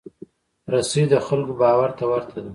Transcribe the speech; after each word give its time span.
رسۍ 0.73 1.03
د 1.11 1.15
خلکو 1.27 1.53
باور 1.61 1.89
ته 1.97 2.03
ورته 2.11 2.37
ده. 2.45 2.49